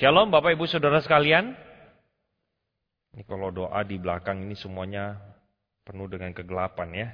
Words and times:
Shalom 0.00 0.32
Bapak 0.32 0.56
Ibu 0.56 0.64
Saudara 0.64 0.96
sekalian. 1.04 1.52
Ini 3.12 3.20
kalau 3.28 3.52
doa 3.52 3.84
di 3.84 4.00
belakang 4.00 4.40
ini 4.40 4.56
semuanya 4.56 5.20
penuh 5.84 6.08
dengan 6.08 6.32
kegelapan 6.32 6.88
ya. 6.96 7.08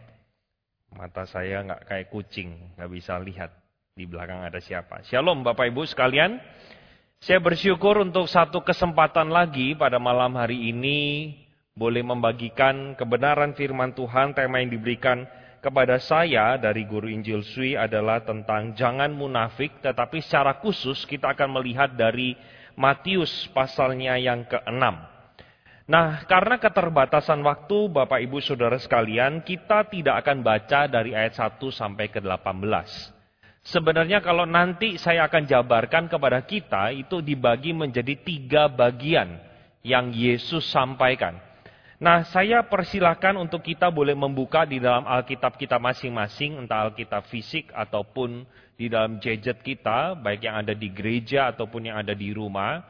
Mata 0.95 1.27
saya 1.27 1.67
nggak 1.67 1.83
kayak 1.83 2.07
kucing, 2.15 2.79
nggak 2.79 2.87
bisa 2.87 3.19
lihat 3.19 3.51
di 3.91 4.07
belakang 4.07 4.39
ada 4.39 4.63
siapa. 4.63 5.03
Shalom 5.03 5.43
Bapak 5.43 5.67
Ibu 5.75 5.83
sekalian. 5.83 6.39
Saya 7.19 7.43
bersyukur 7.43 7.99
untuk 7.99 8.31
satu 8.31 8.63
kesempatan 8.63 9.35
lagi 9.35 9.75
pada 9.75 9.99
malam 9.99 10.39
hari 10.39 10.71
ini 10.71 11.35
boleh 11.75 12.07
membagikan 12.07 12.95
kebenaran 12.95 13.59
firman 13.59 13.99
Tuhan. 13.99 14.31
Tema 14.31 14.63
yang 14.63 14.71
diberikan 14.71 15.27
kepada 15.59 15.99
saya 15.99 16.55
dari 16.55 16.87
guru 16.87 17.11
Injil 17.11 17.43
Sui 17.43 17.75
adalah 17.75 18.23
tentang 18.23 18.79
jangan 18.79 19.11
munafik, 19.11 19.75
tetapi 19.83 20.23
secara 20.23 20.63
khusus 20.63 21.03
kita 21.03 21.35
akan 21.35 21.59
melihat 21.59 21.91
dari 21.99 22.55
Matius 22.77 23.49
pasalnya 23.57 24.21
yang 24.21 24.45
ke-6. 24.45 24.85
Nah, 25.87 26.27
karena 26.27 26.59
keterbatasan 26.59 27.41
waktu 27.47 27.89
Bapak 27.89 28.19
Ibu 28.21 28.43
Saudara 28.43 28.77
sekalian, 28.77 29.41
kita 29.41 29.87
tidak 29.89 30.27
akan 30.27 30.43
baca 30.43 30.91
dari 30.91 31.17
ayat 31.17 31.39
1 31.39 31.57
sampai 31.73 32.13
ke 32.13 32.21
18. 32.21 33.17
Sebenarnya 33.67 34.23
kalau 34.23 34.47
nanti 34.47 34.95
saya 34.99 35.27
akan 35.27 35.43
jabarkan 35.47 36.07
kepada 36.07 36.43
kita, 36.47 36.95
itu 36.95 37.19
dibagi 37.19 37.75
menjadi 37.75 38.15
tiga 38.19 38.71
bagian 38.71 39.39
yang 39.87 40.11
Yesus 40.11 40.67
sampaikan. 40.71 41.39
Nah, 41.97 42.29
saya 42.29 42.61
persilahkan 42.61 43.41
untuk 43.41 43.65
kita 43.65 43.89
boleh 43.89 44.13
membuka 44.13 44.69
di 44.69 44.77
dalam 44.77 45.09
Alkitab 45.09 45.57
kita 45.57 45.81
masing-masing, 45.81 46.61
entah 46.61 46.85
Alkitab 46.85 47.25
fisik 47.33 47.73
ataupun 47.73 48.45
di 48.77 48.93
dalam 48.93 49.17
gadget 49.17 49.65
kita, 49.65 50.13
baik 50.13 50.45
yang 50.45 50.61
ada 50.61 50.77
di 50.77 50.93
gereja 50.93 51.49
ataupun 51.49 51.89
yang 51.89 51.97
ada 51.97 52.13
di 52.13 52.37
rumah. 52.37 52.85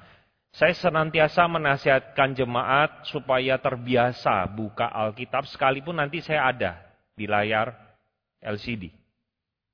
Saya 0.51 0.74
senantiasa 0.74 1.46
menasihatkan 1.46 2.34
jemaat 2.34 3.06
supaya 3.06 3.55
terbiasa 3.62 4.43
buka 4.51 4.90
Alkitab, 4.90 5.46
sekalipun 5.46 6.02
nanti 6.02 6.18
saya 6.18 6.51
ada 6.51 6.73
di 7.15 7.30
layar 7.30 7.79
LCD. 8.43 8.90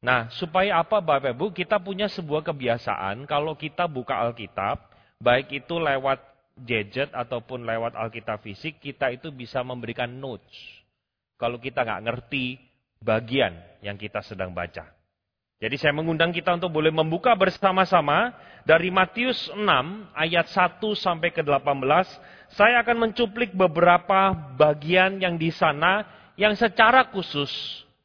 Nah, 0.05 0.29
supaya 0.35 0.83
apa 0.83 1.01
Bapak 1.01 1.33
Ibu? 1.33 1.57
Kita 1.57 1.81
punya 1.81 2.11
sebuah 2.11 2.45
kebiasaan, 2.45 3.25
kalau 3.25 3.57
kita 3.57 3.89
buka 3.89 4.19
Alkitab, 4.29 4.93
baik 5.23 5.65
itu 5.65 5.79
lewat 5.81 6.21
gadget 6.59 7.11
ataupun 7.17 7.65
lewat 7.65 7.97
Alkitab 7.97 8.45
fisik, 8.45 8.79
kita 8.81 9.13
itu 9.13 9.33
bisa 9.33 9.65
memberikan 9.65 10.09
notes. 10.09 10.53
Kalau 11.41 11.59
kita 11.59 11.83
nggak 11.83 12.05
ngerti 12.07 12.61
bagian 13.03 13.57
yang 13.83 13.99
kita 13.99 14.23
sedang 14.23 14.55
baca. 14.55 14.87
Jadi 15.63 15.79
saya 15.79 15.95
mengundang 15.95 16.35
kita 16.35 16.59
untuk 16.59 16.75
boleh 16.75 16.91
membuka 16.91 17.39
bersama-sama 17.39 18.35
dari 18.67 18.91
Matius 18.91 19.47
6 19.55 19.63
ayat 20.11 20.51
1 20.51 20.83
sampai 20.99 21.31
ke 21.31 21.39
18. 21.39 21.63
Saya 22.51 22.83
akan 22.83 23.09
mencuplik 23.09 23.55
beberapa 23.55 24.35
bagian 24.59 25.23
yang 25.23 25.39
di 25.39 25.55
sana 25.55 26.03
yang 26.35 26.59
secara 26.59 27.07
khusus 27.15 27.51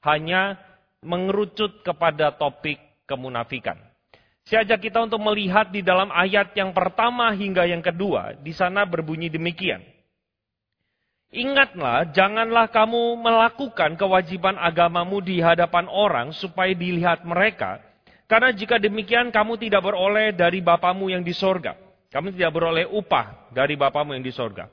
hanya 0.06 0.54
mengerucut 1.02 1.82
kepada 1.82 2.30
topik 2.38 2.78
kemunafikan. 3.10 3.87
Saya 4.48 4.64
ajak 4.64 4.88
kita 4.88 5.04
untuk 5.04 5.20
melihat 5.20 5.68
di 5.76 5.84
dalam 5.84 6.08
ayat 6.08 6.56
yang 6.56 6.72
pertama 6.72 7.36
hingga 7.36 7.68
yang 7.68 7.84
kedua. 7.84 8.32
Di 8.40 8.56
sana 8.56 8.88
berbunyi 8.88 9.28
demikian. 9.28 9.84
Ingatlah, 11.36 12.08
janganlah 12.16 12.72
kamu 12.72 13.20
melakukan 13.20 14.00
kewajiban 14.00 14.56
agamamu 14.56 15.20
di 15.20 15.44
hadapan 15.44 15.92
orang 15.92 16.32
supaya 16.32 16.72
dilihat 16.72 17.28
mereka. 17.28 17.84
Karena 18.32 18.56
jika 18.56 18.80
demikian 18.80 19.36
kamu 19.36 19.60
tidak 19.60 19.84
beroleh 19.84 20.32
dari 20.32 20.64
Bapamu 20.64 21.12
yang 21.12 21.28
di 21.28 21.36
sorga. 21.36 21.76
Kamu 22.08 22.32
tidak 22.32 22.56
beroleh 22.56 22.88
upah 22.88 23.52
dari 23.52 23.76
Bapamu 23.76 24.16
yang 24.16 24.24
di 24.24 24.32
sorga. 24.32 24.72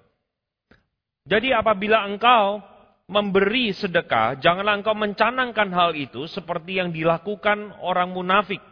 Jadi 1.26 1.50
apabila 1.50 2.06
engkau 2.06 2.62
memberi 3.10 3.74
sedekah, 3.74 4.38
janganlah 4.38 4.78
engkau 4.78 4.94
mencanangkan 4.94 5.66
hal 5.74 5.98
itu 5.98 6.30
seperti 6.30 6.78
yang 6.78 6.94
dilakukan 6.94 7.74
orang 7.82 8.14
munafik 8.14 8.62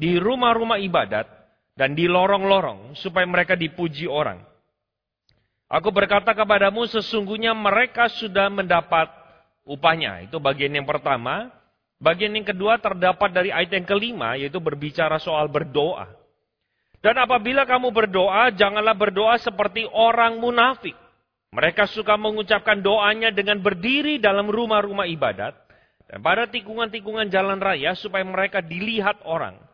di 0.00 0.16
rumah-rumah 0.16 0.80
ibadat 0.80 1.28
dan 1.76 1.92
di 1.92 2.08
lorong-lorong 2.08 2.96
supaya 2.96 3.28
mereka 3.28 3.52
dipuji 3.52 4.08
orang. 4.08 4.40
Aku 5.68 5.92
berkata 5.92 6.32
kepadamu 6.32 6.88
sesungguhnya 6.88 7.52
mereka 7.52 8.08
sudah 8.08 8.48
mendapat 8.48 9.12
upahnya. 9.68 10.24
Itu 10.24 10.40
bagian 10.40 10.72
yang 10.72 10.88
pertama. 10.88 11.52
Bagian 12.00 12.32
yang 12.32 12.48
kedua 12.48 12.80
terdapat 12.80 13.28
dari 13.28 13.52
ayat 13.52 13.76
yang 13.76 13.84
kelima 13.84 14.34
yaitu 14.40 14.56
berbicara 14.56 15.20
soal 15.20 15.52
berdoa. 15.52 16.08
Dan 17.04 17.16
apabila 17.20 17.68
kamu 17.68 17.92
berdoa, 17.92 18.52
janganlah 18.56 18.96
berdoa 18.96 19.36
seperti 19.36 19.84
orang 19.88 20.40
munafik. 20.40 20.96
Mereka 21.52 21.86
suka 21.92 22.16
mengucapkan 22.16 22.80
doanya 22.80 23.28
dengan 23.30 23.60
berdiri 23.60 24.16
dalam 24.16 24.48
rumah-rumah 24.48 25.04
ibadat 25.06 25.54
dan 26.08 26.18
pada 26.18 26.50
tikungan-tikungan 26.50 27.30
jalan 27.30 27.62
raya 27.62 27.94
supaya 27.94 28.26
mereka 28.26 28.58
dilihat 28.58 29.22
orang. 29.22 29.69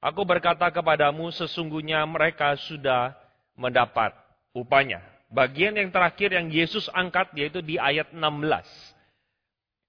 Aku 0.00 0.22
berkata 0.28 0.68
kepadamu, 0.68 1.32
sesungguhnya 1.32 2.04
mereka 2.04 2.52
sudah 2.68 3.16
mendapat 3.56 4.12
upahnya. 4.52 5.00
Bagian 5.32 5.74
yang 5.74 5.90
terakhir 5.90 6.30
yang 6.36 6.46
Yesus 6.52 6.86
angkat 6.92 7.32
yaitu 7.34 7.58
di 7.64 7.80
ayat 7.80 8.12
16. 8.14 8.22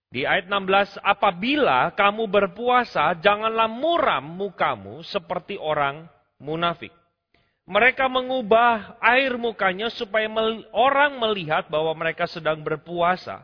Di 0.07 0.23
ayat 0.23 0.47
16, 0.47 0.97
apabila 1.03 1.91
kamu 1.91 2.31
berpuasa, 2.31 3.12
janganlah 3.19 3.68
muram 3.68 4.23
mukamu 4.23 5.03
seperti 5.03 5.59
orang 5.59 6.07
munafik. 6.39 6.95
Mereka 7.68 8.07
mengubah 8.07 8.95
air 9.03 9.35
mukanya 9.35 9.91
supaya 9.91 10.31
orang 10.72 11.19
melihat 11.19 11.68
bahwa 11.68 11.91
mereka 11.91 12.24
sedang 12.24 12.63
berpuasa. 12.63 13.44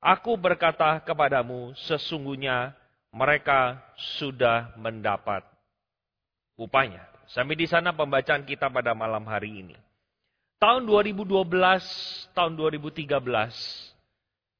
Aku 0.00 0.40
berkata 0.40 0.96
kepadamu, 1.04 1.76
sesungguhnya 1.76 2.72
mereka 3.12 3.76
sudah 4.16 4.72
mendapat 4.80 5.44
upahnya. 6.58 7.06
Sampai 7.30 7.54
di 7.54 7.64
sana 7.70 7.94
pembacaan 7.94 8.42
kita 8.42 8.68
pada 8.68 8.92
malam 8.92 9.22
hari 9.24 9.62
ini. 9.62 9.76
Tahun 10.58 10.82
2012, 10.90 11.46
tahun 12.34 12.52
2013, 12.58 13.14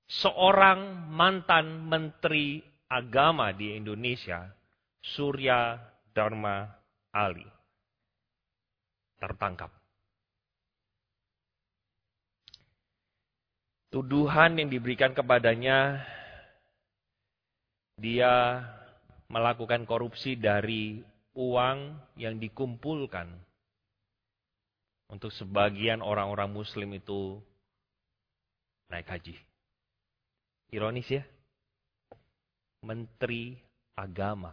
seorang 0.06 1.10
mantan 1.10 1.90
menteri 1.90 2.62
agama 2.86 3.50
di 3.50 3.74
Indonesia, 3.74 4.46
Surya 5.02 5.74
Dharma 6.14 6.70
Ali, 7.10 7.44
tertangkap. 9.18 9.74
Tuduhan 13.90 14.60
yang 14.60 14.70
diberikan 14.70 15.16
kepadanya, 15.16 16.04
dia 17.98 18.62
melakukan 19.26 19.82
korupsi 19.82 20.38
dari 20.38 21.02
uang 21.38 21.94
yang 22.18 22.42
dikumpulkan 22.42 23.30
untuk 25.06 25.30
sebagian 25.30 26.02
orang-orang 26.02 26.50
muslim 26.50 26.90
itu 26.98 27.38
naik 28.90 29.06
haji. 29.06 29.38
Ironis 30.74 31.06
ya. 31.06 31.22
Menteri 32.82 33.54
agama 33.94 34.52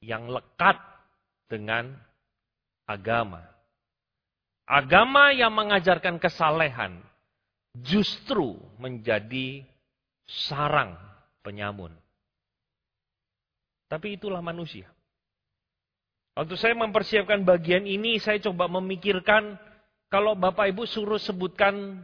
yang 0.00 0.30
lekat 0.30 0.78
dengan 1.50 1.92
agama. 2.88 3.44
Agama 4.64 5.34
yang 5.34 5.50
mengajarkan 5.50 6.22
kesalehan 6.22 7.02
justru 7.82 8.54
menjadi 8.78 9.66
sarang 10.24 10.94
penyamun. 11.42 11.90
Tapi 13.90 14.14
itulah 14.14 14.38
manusia. 14.38 14.86
Waktu 16.38 16.54
saya 16.54 16.74
mempersiapkan 16.78 17.42
bagian 17.42 17.84
ini, 17.84 18.22
saya 18.22 18.38
coba 18.38 18.70
memikirkan 18.70 19.58
kalau 20.10 20.38
Bapak 20.38 20.70
Ibu 20.70 20.86
suruh 20.86 21.18
sebutkan 21.18 22.02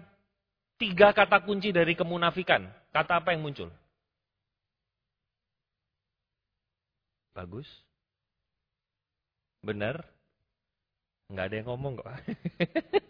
tiga 0.79 1.15
kata 1.15 1.43
kunci 1.47 1.71
dari 1.71 1.95
kemunafikan. 1.95 2.67
Kata 2.91 3.23
apa 3.23 3.33
yang 3.35 3.47
muncul? 3.47 3.71
Bagus? 7.37 7.69
Benar? 9.61 10.00
Enggak 11.27 11.45
ada 11.50 11.56
yang 11.59 11.69
ngomong 11.75 11.93
kok. 11.99 12.09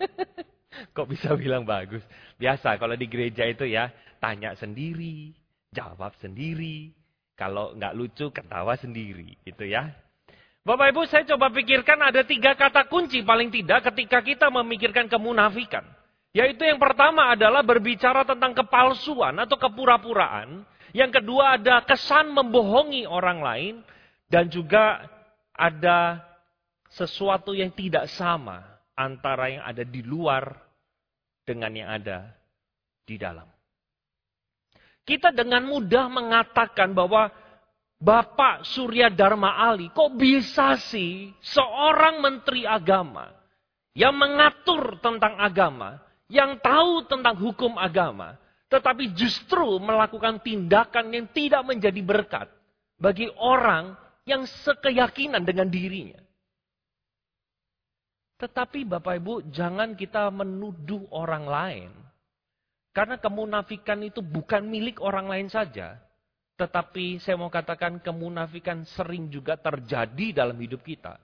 kok 0.97 1.09
bisa 1.09 1.37
bilang 1.37 1.69
bagus? 1.69 2.03
Biasa 2.41 2.81
kalau 2.81 2.97
di 2.97 3.07
gereja 3.07 3.45
itu 3.45 3.69
ya, 3.69 3.93
tanya 4.19 4.57
sendiri, 4.57 5.37
jawab 5.71 6.17
sendiri. 6.19 6.97
Kalau 7.37 7.77
nggak 7.77 7.93
lucu, 7.93 8.33
ketawa 8.33 8.75
sendiri. 8.81 9.37
Itu 9.45 9.69
ya. 9.69 9.93
Bapak 10.67 10.91
Ibu, 10.91 11.07
saya 11.07 11.23
coba 11.23 11.55
pikirkan 11.55 12.11
ada 12.11 12.27
tiga 12.27 12.59
kata 12.59 12.91
kunci 12.91 13.23
paling 13.23 13.55
tidak 13.55 13.87
ketika 13.87 14.19
kita 14.19 14.51
memikirkan 14.51 15.07
kemunafikan. 15.07 15.87
Yaitu 16.35 16.67
yang 16.67 16.83
pertama 16.83 17.31
adalah 17.31 17.63
berbicara 17.63 18.27
tentang 18.27 18.51
kepalsuan 18.51 19.39
atau 19.39 19.55
kepura-puraan. 19.63 20.67
Yang 20.91 21.23
kedua 21.23 21.55
ada 21.55 21.87
kesan 21.87 22.35
membohongi 22.35 23.07
orang 23.07 23.39
lain. 23.39 23.75
Dan 24.27 24.51
juga 24.51 25.07
ada 25.55 26.19
sesuatu 26.91 27.55
yang 27.55 27.71
tidak 27.71 28.11
sama 28.11 28.67
antara 28.99 29.47
yang 29.47 29.63
ada 29.63 29.87
di 29.87 30.03
luar 30.03 30.51
dengan 31.47 31.71
yang 31.79 31.95
ada 31.95 32.35
di 33.07 33.15
dalam. 33.15 33.47
Kita 35.07 35.31
dengan 35.31 35.63
mudah 35.63 36.11
mengatakan 36.11 36.91
bahwa 36.91 37.31
Bapak 37.97 38.69
Surya 38.69 39.09
Dharma 39.09 39.57
Ali, 39.57 39.89
kok 39.89 40.13
bisa 40.21 40.77
sih 40.77 41.33
seorang 41.41 42.21
menteri 42.21 42.69
agama 42.69 43.33
yang 43.97 44.13
mengatur 44.13 45.01
tentang 45.01 45.41
agama, 45.41 45.97
yang 46.29 46.61
tahu 46.61 47.09
tentang 47.09 47.41
hukum 47.41 47.81
agama, 47.81 48.37
tetapi 48.69 49.17
justru 49.17 49.81
melakukan 49.81 50.45
tindakan 50.45 51.09
yang 51.09 51.27
tidak 51.33 51.65
menjadi 51.65 52.01
berkat 52.05 52.49
bagi 53.01 53.33
orang 53.41 53.97
yang 54.29 54.45
sekeyakinan 54.45 55.49
dengan 55.49 55.73
dirinya. 55.73 56.21
Tetapi 58.37 58.85
Bapak 58.85 59.17
Ibu, 59.17 59.49
jangan 59.49 59.97
kita 59.97 60.29
menuduh 60.29 61.09
orang 61.09 61.45
lain. 61.49 61.91
Karena 62.93 63.17
kemunafikan 63.17 64.05
itu 64.05 64.21
bukan 64.21 64.69
milik 64.69 65.01
orang 65.01 65.29
lain 65.29 65.49
saja. 65.49 65.97
Tetapi 66.57 67.21
saya 67.21 67.37
mau 67.37 67.53
katakan 67.53 68.01
kemunafikan 68.01 68.89
sering 68.89 69.29
juga 69.29 69.61
terjadi 69.61 70.45
dalam 70.45 70.57
hidup 70.57 70.81
kita. 70.81 71.21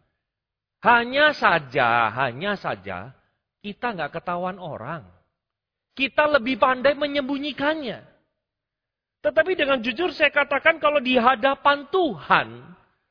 Hanya 0.84 1.32
saja, 1.32 2.12
hanya 2.12 2.52
saja 2.58 3.16
kita 3.64 3.96
nggak 3.96 4.20
ketahuan 4.20 4.60
orang. 4.60 5.06
Kita 5.96 6.28
lebih 6.28 6.60
pandai 6.60 6.92
menyembunyikannya. 6.92 8.04
Tetapi 9.22 9.52
dengan 9.54 9.78
jujur 9.78 10.10
saya 10.10 10.34
katakan 10.34 10.82
kalau 10.82 10.98
di 10.98 11.14
hadapan 11.14 11.86
Tuhan, 11.88 12.48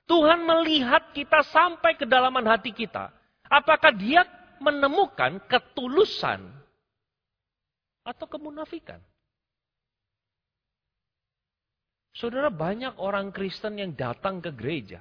Tuhan 0.06 0.44
melihat 0.44 1.16
kita 1.16 1.42
sampai 1.48 1.96
ke 1.96 2.04
dalaman 2.04 2.44
hati 2.44 2.76
kita. 2.76 3.10
Apakah 3.48 3.96
dia 3.96 4.28
menemukan 4.60 5.40
ketulusan 5.48 6.44
atau 8.04 8.26
kemunafikan? 8.28 9.00
Saudara 12.12 12.52
banyak 12.52 13.00
orang 13.00 13.32
Kristen 13.32 13.80
yang 13.80 13.96
datang 13.96 14.44
ke 14.44 14.52
gereja. 14.52 15.00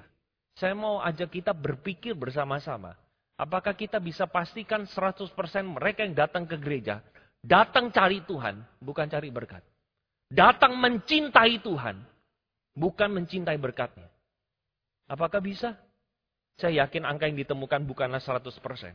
Saya 0.54 0.76
mau 0.76 1.02
ajak 1.02 1.40
kita 1.42 1.52
berpikir 1.54 2.14
bersama-sama. 2.14 2.94
Apakah 3.40 3.72
kita 3.72 3.96
bisa 3.98 4.28
pastikan 4.28 4.84
100% 4.84 5.32
mereka 5.64 6.04
yang 6.04 6.12
datang 6.12 6.44
ke 6.44 6.60
gereja 6.60 7.00
Datang 7.40 7.88
cari 7.88 8.20
Tuhan, 8.28 8.60
bukan 8.84 9.08
cari 9.08 9.32
berkat. 9.32 9.64
Datang 10.28 10.76
mencintai 10.76 11.58
Tuhan, 11.64 11.96
bukan 12.76 13.08
mencintai 13.16 13.56
berkatnya. 13.56 14.06
Apakah 15.08 15.40
bisa? 15.40 15.74
Saya 16.60 16.84
yakin 16.84 17.08
angka 17.08 17.26
yang 17.26 17.40
ditemukan 17.40 17.88
bukanlah 17.88 18.20
100%. 18.20 18.92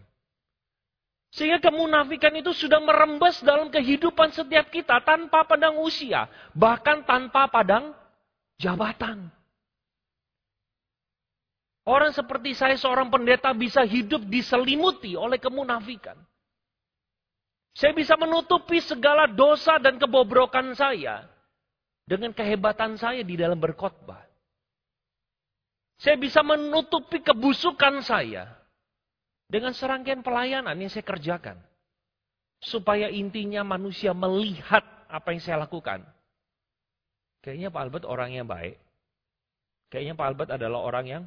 Sehingga 1.34 1.60
kemunafikan 1.60 2.32
itu 2.38 2.54
sudah 2.54 2.80
merembes 2.80 3.42
dalam 3.42 3.68
kehidupan 3.68 4.32
setiap 4.32 4.70
kita 4.70 5.02
tanpa 5.04 5.44
padang 5.44 5.82
usia. 5.82 6.30
Bahkan 6.54 7.04
tanpa 7.04 7.50
padang 7.50 7.92
jabatan. 8.60 9.30
Orang 11.86 12.18
seperti 12.18 12.58
saya 12.58 12.74
seorang 12.82 13.14
pendeta 13.14 13.54
bisa 13.54 13.86
hidup 13.86 14.26
diselimuti 14.26 15.14
oleh 15.14 15.38
kemunafikan. 15.38 16.18
Saya 17.76 17.92
bisa 17.94 18.16
menutupi 18.16 18.82
segala 18.82 19.28
dosa 19.28 19.78
dan 19.78 20.00
kebobrokan 20.00 20.74
saya 20.74 21.28
dengan 22.08 22.32
kehebatan 22.32 22.96
saya 22.96 23.22
di 23.22 23.36
dalam 23.38 23.60
berkhotbah. 23.60 24.24
Saya 26.00 26.16
bisa 26.16 26.40
menutupi 26.42 27.20
kebusukan 27.20 28.00
saya 28.02 28.48
dengan 29.52 29.76
serangkaian 29.76 30.24
pelayanan 30.24 30.80
yang 30.80 30.90
saya 30.90 31.04
kerjakan. 31.04 31.60
Supaya 32.64 33.12
intinya 33.12 33.62
manusia 33.62 34.16
melihat 34.16 34.82
apa 35.12 35.36
yang 35.36 35.42
saya 35.44 35.62
lakukan. 35.68 36.02
Kayaknya 37.46 37.70
Pak 37.70 37.82
Albert 37.86 38.06
orang 38.10 38.34
yang 38.34 38.50
baik. 38.50 38.82
Kayaknya 39.94 40.18
Pak 40.18 40.28
Albert 40.34 40.52
adalah 40.58 40.82
orang 40.82 41.06
yang 41.06 41.24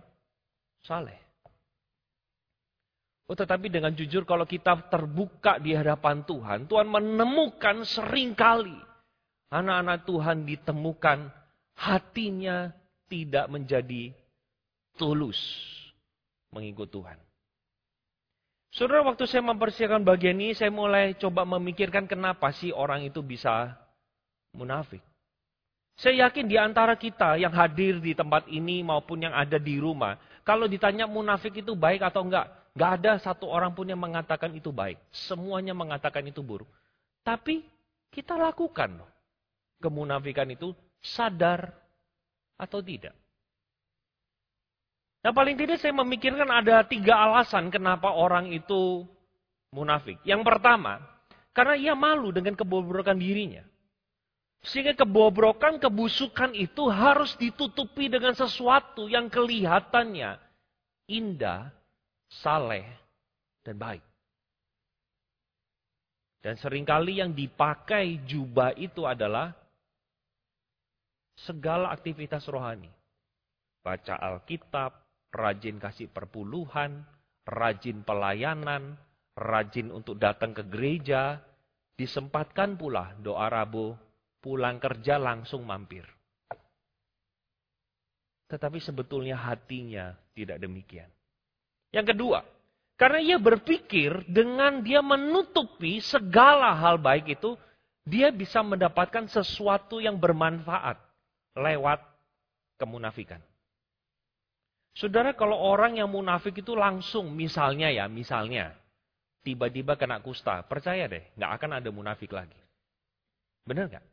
saleh. 0.82 1.14
Oh 3.30 3.38
tetapi 3.38 3.70
dengan 3.70 3.94
jujur 3.94 4.26
kalau 4.26 4.42
kita 4.42 4.90
terbuka 4.90 5.62
di 5.62 5.78
hadapan 5.78 6.26
Tuhan, 6.26 6.66
Tuhan 6.66 6.90
menemukan 6.90 7.86
sering 7.86 8.34
kali 8.34 8.74
anak-anak 9.52 10.08
Tuhan 10.08 10.42
ditemukan 10.48 11.18
hatinya 11.78 12.72
tidak 13.06 13.46
menjadi 13.46 14.10
tulus 14.98 15.38
mengikut 16.50 16.88
Tuhan. 16.90 17.20
Saudara, 18.68 19.00
waktu 19.00 19.24
saya 19.24 19.40
mempersiapkan 19.44 20.04
bagian 20.04 20.36
ini, 20.36 20.52
saya 20.52 20.68
mulai 20.68 21.16
coba 21.16 21.48
memikirkan 21.48 22.04
kenapa 22.04 22.52
sih 22.52 22.68
orang 22.68 23.06
itu 23.06 23.24
bisa 23.24 23.72
munafik. 24.52 25.00
Saya 25.98 26.30
yakin 26.30 26.46
di 26.46 26.54
antara 26.54 26.94
kita 26.94 27.34
yang 27.42 27.50
hadir 27.50 27.98
di 27.98 28.14
tempat 28.14 28.46
ini 28.46 28.86
maupun 28.86 29.18
yang 29.26 29.34
ada 29.34 29.58
di 29.58 29.82
rumah, 29.82 30.14
kalau 30.46 30.70
ditanya 30.70 31.10
munafik 31.10 31.58
itu 31.58 31.74
baik 31.74 32.06
atau 32.06 32.22
enggak, 32.22 32.46
Gak 32.78 33.02
ada 33.02 33.18
satu 33.18 33.50
orang 33.50 33.74
pun 33.74 33.90
yang 33.90 33.98
mengatakan 33.98 34.54
itu 34.54 34.70
baik. 34.70 35.02
Semuanya 35.10 35.74
mengatakan 35.74 36.22
itu 36.30 36.46
buruk. 36.46 36.70
Tapi 37.26 37.66
kita 38.14 38.38
lakukan. 38.38 39.02
Kemunafikan 39.82 40.46
itu 40.54 40.70
sadar 41.02 41.74
atau 42.54 42.78
tidak. 42.78 43.14
Nah 45.26 45.34
paling 45.34 45.58
tidak 45.58 45.82
saya 45.82 45.90
memikirkan 45.90 46.46
ada 46.46 46.86
tiga 46.86 47.18
alasan 47.18 47.70
kenapa 47.74 48.14
orang 48.14 48.54
itu 48.54 49.02
munafik. 49.74 50.22
Yang 50.22 50.46
pertama, 50.46 51.02
karena 51.50 51.74
ia 51.74 51.94
malu 51.98 52.30
dengan 52.30 52.54
kebobrokan 52.54 53.18
dirinya. 53.18 53.66
Sehingga 54.66 54.98
kebobrokan, 54.98 55.78
kebusukan 55.78 56.50
itu 56.52 56.90
harus 56.90 57.38
ditutupi 57.38 58.10
dengan 58.10 58.34
sesuatu 58.34 59.06
yang 59.06 59.30
kelihatannya 59.30 60.38
indah, 61.08 61.72
saleh, 62.28 62.84
dan 63.64 63.78
baik. 63.80 64.04
Dan 66.38 66.54
sering 66.54 66.86
kali 66.86 67.18
yang 67.18 67.34
dipakai 67.34 68.22
jubah 68.22 68.70
itu 68.78 69.02
adalah 69.02 69.50
segala 71.34 71.90
aktivitas 71.90 72.46
rohani. 72.46 72.90
Baca 73.82 74.14
Alkitab, 74.14 74.92
rajin 75.34 75.82
kasih 75.82 76.10
perpuluhan, 76.10 77.02
rajin 77.46 78.04
pelayanan, 78.06 78.94
rajin 79.34 79.90
untuk 79.90 80.18
datang 80.20 80.54
ke 80.54 80.62
gereja, 80.66 81.42
disempatkan 81.98 82.78
pula 82.78 83.16
doa 83.18 83.50
Rabu, 83.50 83.96
pulang 84.38 84.78
kerja 84.78 85.18
langsung 85.18 85.66
mampir. 85.66 86.06
Tetapi 88.48 88.80
sebetulnya 88.80 89.36
hatinya 89.36 90.16
tidak 90.32 90.56
demikian. 90.62 91.10
Yang 91.92 92.16
kedua, 92.16 92.40
karena 92.96 93.20
ia 93.20 93.38
berpikir 93.38 94.24
dengan 94.26 94.80
dia 94.80 95.04
menutupi 95.04 96.00
segala 96.00 96.72
hal 96.74 96.96
baik 96.96 97.38
itu, 97.38 97.54
dia 98.08 98.32
bisa 98.32 98.64
mendapatkan 98.64 99.28
sesuatu 99.28 100.00
yang 100.00 100.16
bermanfaat 100.16 100.96
lewat 101.54 102.00
kemunafikan. 102.80 103.38
Saudara, 104.96 105.36
kalau 105.36 105.54
orang 105.54 106.00
yang 106.00 106.10
munafik 106.10 106.58
itu 106.58 106.74
langsung, 106.74 107.30
misalnya 107.30 107.86
ya, 107.92 108.10
misalnya, 108.10 108.74
tiba-tiba 109.46 109.94
kena 109.94 110.18
kusta, 110.18 110.66
percaya 110.66 111.06
deh, 111.06 111.22
nggak 111.38 111.52
akan 111.54 111.70
ada 111.78 111.88
munafik 111.94 112.34
lagi. 112.34 112.58
Benar 113.62 113.92
nggak? 113.92 114.06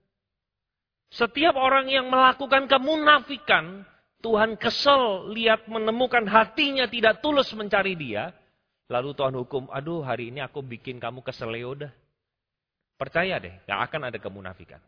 Setiap 1.14 1.56
orang 1.56 1.90
yang 1.90 2.10
melakukan 2.10 2.66
kemunafikan, 2.66 3.86
Tuhan 4.26 4.58
kesel 4.58 5.30
lihat 5.38 5.70
menemukan 5.70 6.26
hatinya 6.26 6.90
tidak 6.90 7.22
tulus 7.22 7.54
mencari 7.54 7.94
dia. 7.94 8.34
Lalu 8.90 9.14
Tuhan 9.18 9.34
hukum, 9.38 9.70
aduh 9.70 10.02
hari 10.02 10.34
ini 10.34 10.42
aku 10.42 10.66
bikin 10.66 10.98
kamu 10.98 11.22
kesel 11.22 11.54
ya 11.54 11.68
udah. 11.70 11.92
Percaya 12.96 13.38
deh, 13.42 13.54
gak 13.66 13.80
akan 13.92 14.02
ada 14.10 14.18
kemunafikan. 14.22 14.82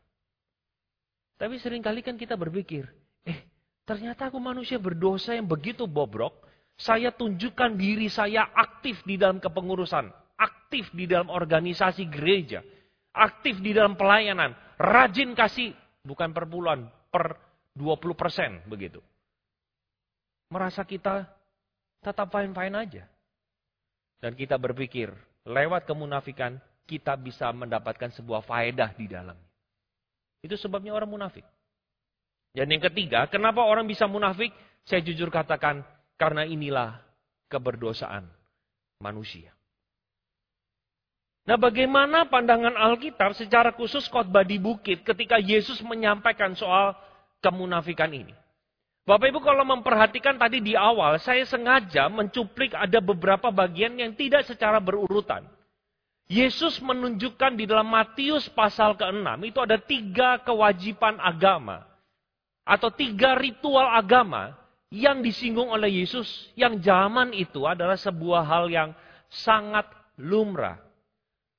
Tapi 1.37 1.61
sering 1.61 1.85
kali 1.85 2.01
kan 2.01 2.17
kita 2.17 2.33
berpikir, 2.33 2.89
eh 3.21 3.45
ternyata 3.85 4.33
aku 4.33 4.41
manusia 4.41 4.81
berdosa 4.81 5.37
yang 5.37 5.45
begitu 5.45 5.85
bobrok. 5.85 6.33
Saya 6.77 7.09
tunjukkan 7.09 7.73
diri 7.73 8.05
saya 8.09 8.53
aktif 8.53 9.01
di 9.05 9.17
dalam 9.17 9.41
kepengurusan. 9.41 10.09
Aktif 10.37 10.93
di 10.93 11.09
dalam 11.09 11.33
organisasi 11.33 12.05
gereja. 12.05 12.61
Aktif 13.13 13.57
di 13.61 13.73
dalam 13.73 13.97
pelayanan. 13.97 14.53
Rajin 14.77 15.33
kasih, 15.33 15.73
bukan 16.07 16.31
per 16.31 16.47
bulan, 16.47 16.87
per 17.11 17.35
20% 17.75 18.71
begitu 18.71 19.03
merasa 20.51 20.83
kita 20.87 21.27
tetap 21.99 22.31
fine-fine 22.31 22.75
aja. 22.75 23.03
Dan 24.17 24.33
kita 24.33 24.57
berpikir, 24.57 25.13
lewat 25.45 25.85
kemunafikan, 25.85 26.57
kita 26.87 27.13
bisa 27.19 27.51
mendapatkan 27.53 28.09
sebuah 28.15 28.41
faedah 28.47 28.95
di 28.97 29.05
dalam. 29.05 29.37
Itu 30.41 30.57
sebabnya 30.57 30.95
orang 30.95 31.11
munafik. 31.11 31.45
Dan 32.55 32.73
yang 32.73 32.81
ketiga, 32.89 33.29
kenapa 33.29 33.61
orang 33.61 33.85
bisa 33.85 34.09
munafik? 34.09 34.49
Saya 34.87 35.03
jujur 35.05 35.29
katakan, 35.29 35.85
karena 36.17 36.47
inilah 36.47 36.97
keberdosaan 37.51 38.25
manusia. 38.97 39.53
Nah, 41.47 41.55
bagaimana 41.55 42.27
pandangan 42.27 42.75
Alkitab 42.75 43.31
secara 43.31 43.71
khusus 43.71 44.03
khotbah 44.11 44.43
di 44.43 44.59
bukit 44.59 45.07
ketika 45.07 45.39
Yesus 45.39 45.79
menyampaikan 45.79 46.51
soal 46.51 46.91
kemunafikan 47.39 48.11
ini? 48.11 48.35
Bapak 49.07 49.31
Ibu 49.31 49.39
kalau 49.39 49.63
memperhatikan 49.63 50.35
tadi 50.35 50.59
di 50.59 50.75
awal, 50.75 51.15
saya 51.23 51.47
sengaja 51.47 52.11
mencuplik 52.11 52.75
ada 52.75 52.99
beberapa 52.99 53.47
bagian 53.47 53.95
yang 53.95 54.11
tidak 54.11 54.43
secara 54.43 54.83
berurutan. 54.83 55.47
Yesus 56.27 56.83
menunjukkan 56.83 57.55
di 57.55 57.63
dalam 57.63 57.87
Matius 57.87 58.51
pasal 58.51 58.99
ke-6, 58.99 59.47
itu 59.47 59.59
ada 59.63 59.79
tiga 59.79 60.43
kewajiban 60.43 61.15
agama. 61.23 61.87
Atau 62.67 62.91
tiga 62.91 63.39
ritual 63.39 63.87
agama 63.95 64.51
yang 64.91 65.23
disinggung 65.23 65.71
oleh 65.71 66.03
Yesus. 66.03 66.51
Yang 66.59 66.83
zaman 66.83 67.31
itu 67.31 67.63
adalah 67.63 67.95
sebuah 67.95 68.43
hal 68.43 68.67
yang 68.67 68.89
sangat 69.31 69.87
lumrah. 70.19 70.86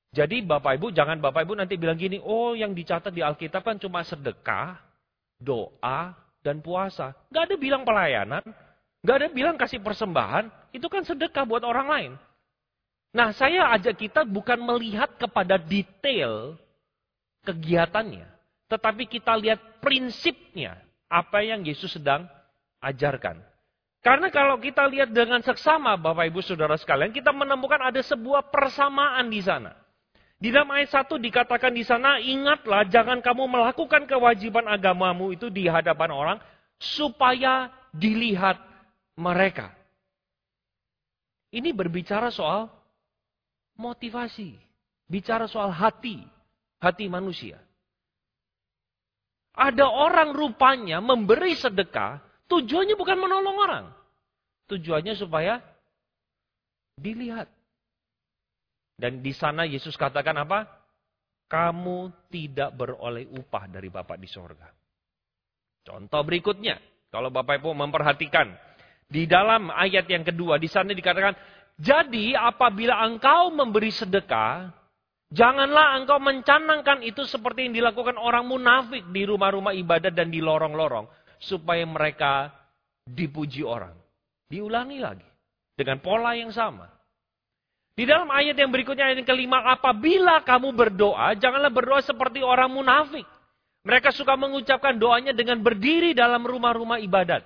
Jadi 0.09 0.41
Bapak 0.41 0.81
Ibu, 0.81 0.89
jangan 0.89 1.21
Bapak 1.21 1.45
Ibu 1.45 1.53
nanti 1.53 1.77
bilang 1.77 1.93
gini, 1.93 2.17
oh 2.17 2.57
yang 2.57 2.73
dicatat 2.73 3.13
di 3.13 3.21
Alkitab 3.21 3.61
kan 3.61 3.77
cuma 3.77 4.01
sedekah, 4.01 4.81
doa, 5.37 6.17
dan 6.41 6.65
puasa. 6.65 7.13
Gak 7.29 7.51
ada 7.51 7.55
bilang 7.61 7.85
pelayanan, 7.85 8.41
gak 9.05 9.15
ada 9.21 9.27
bilang 9.29 9.53
kasih 9.53 9.77
persembahan, 9.85 10.49
itu 10.73 10.89
kan 10.89 11.05
sedekah 11.05 11.45
buat 11.45 11.61
orang 11.61 11.87
lain. 11.87 12.11
Nah 13.13 13.33
saya 13.33 13.69
ajak 13.77 14.01
kita 14.01 14.21
bukan 14.25 14.57
melihat 14.61 15.13
kepada 15.17 15.61
detail 15.61 16.57
kegiatannya, 17.45 18.25
tetapi 18.65 19.05
kita 19.05 19.37
lihat 19.37 19.81
prinsipnya, 19.81 20.81
apa 21.05 21.45
yang 21.45 21.61
Yesus 21.61 21.97
sedang 21.97 22.25
ajarkan. 22.81 23.41
Karena 23.99 24.31
kalau 24.31 24.57
kita 24.57 24.89
lihat 24.89 25.11
dengan 25.13 25.43
seksama 25.45 25.99
Bapak 26.01 26.33
Ibu 26.33 26.41
Saudara 26.41 26.79
sekalian, 26.79 27.13
kita 27.13 27.29
menemukan 27.29 27.77
ada 27.77 27.99
sebuah 28.01 28.47
persamaan 28.49 29.29
di 29.29 29.43
sana. 29.43 29.75
Di 30.39 30.55
dalam 30.55 30.71
ayat 30.71 30.87
1 30.95 31.19
dikatakan 31.19 31.75
di 31.75 31.83
sana, 31.83 32.15
ingatlah 32.23 32.87
jangan 32.87 33.19
kamu 33.19 33.43
melakukan 33.51 34.07
kewajiban 34.07 34.71
agamamu 34.71 35.35
itu 35.35 35.51
di 35.51 35.67
hadapan 35.67 36.15
orang, 36.15 36.39
supaya 36.79 37.67
dilihat 37.91 38.55
mereka. 39.19 39.75
Ini 41.51 41.75
berbicara 41.75 42.31
soal 42.31 42.71
motivasi. 43.75 44.55
Bicara 45.11 45.43
soal 45.49 45.75
hati, 45.75 46.23
hati 46.79 47.11
manusia. 47.11 47.59
Ada 49.59 49.91
orang 49.91 50.31
rupanya 50.31 51.03
memberi 51.03 51.51
sedekah, 51.51 52.23
tujuannya 52.47 52.95
bukan 52.95 53.17
menolong 53.19 53.57
orang. 53.59 53.85
Tujuannya 54.71 55.19
supaya 55.19 55.59
dilihat. 56.95 57.51
Dan 58.99 59.23
di 59.23 59.31
sana 59.31 59.63
Yesus 59.63 59.95
katakan 59.95 60.35
apa? 60.43 60.67
Kamu 61.47 62.27
tidak 62.27 62.75
beroleh 62.75 63.31
upah 63.31 63.71
dari 63.71 63.87
Bapak 63.87 64.19
di 64.19 64.27
sorga. 64.27 64.67
Contoh 65.87 66.21
berikutnya, 66.27 66.75
kalau 67.07 67.31
Bapak 67.31 67.63
Ibu 67.63 67.73
memperhatikan, 67.73 68.51
di 69.07 69.23
dalam 69.25 69.71
ayat 69.71 70.05
yang 70.11 70.27
kedua, 70.27 70.59
di 70.59 70.67
sana 70.67 70.91
dikatakan, 70.91 71.33
jadi 71.79 72.35
apabila 72.35 72.99
engkau 73.07 73.55
memberi 73.55 73.89
sedekah, 73.89 74.67
janganlah 75.31 75.95
engkau 75.95 76.19
mencanangkan 76.19 76.99
itu 77.01 77.23
seperti 77.23 77.71
yang 77.71 77.73
dilakukan 77.79 78.19
orang 78.19 78.45
munafik 78.45 79.07
di 79.15 79.23
rumah-rumah 79.23 79.71
ibadat 79.73 80.11
dan 80.11 80.27
di 80.27 80.43
lorong-lorong. 80.43 81.07
Supaya 81.39 81.87
mereka 81.87 82.51
dipuji 83.07 83.63
orang. 83.63 83.95
Diulangi 84.51 84.99
lagi. 84.99 85.25
Dengan 85.71 86.03
pola 86.03 86.35
yang 86.35 86.51
sama. 86.51 86.98
Di 87.99 88.07
dalam 88.07 88.31
ayat 88.31 88.55
yang 88.55 88.71
berikutnya, 88.71 89.11
ayat 89.11 89.19
yang 89.19 89.27
kelima, 89.27 89.59
apabila 89.59 90.39
kamu 90.47 90.71
berdoa, 90.71 91.35
janganlah 91.35 91.67
berdoa 91.67 91.99
seperti 91.99 92.39
orang 92.39 92.71
munafik. 92.71 93.27
Mereka 93.83 94.15
suka 94.15 94.39
mengucapkan 94.39 94.95
doanya 94.95 95.35
dengan 95.35 95.59
berdiri 95.59 96.15
dalam 96.15 96.47
rumah-rumah 96.47 97.03
ibadat. 97.03 97.43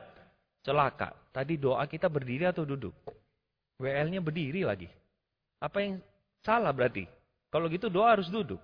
Celaka. 0.62 1.18
Tadi 1.34 1.58
doa 1.58 1.82
kita 1.90 2.06
berdiri 2.06 2.46
atau 2.46 2.70
duduk? 2.70 2.94
WL-nya 3.82 4.22
berdiri 4.22 4.62
lagi. 4.62 4.86
Apa 5.58 5.82
yang 5.82 5.98
salah 6.46 6.70
berarti? 6.70 7.10
Kalau 7.50 7.66
gitu 7.66 7.90
doa 7.90 8.14
harus 8.14 8.30
duduk. 8.30 8.62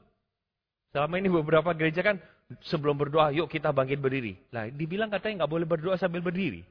Selama 0.93 1.17
ini 1.17 1.25
beberapa 1.34 1.74
gereja 1.74 2.05
kan 2.05 2.22
sebelum 2.69 3.01
berdoa, 3.01 3.34
yuk 3.34 3.50
kita 3.50 3.74
bangkit 3.74 3.98
berdiri. 3.98 4.38
Lah, 4.53 4.69
dibilang 4.69 5.10
katanya 5.10 5.41
nggak 5.41 5.53
boleh 5.58 5.65
berdoa 5.65 5.98
sambil 5.98 6.22
berdiri. 6.22 6.62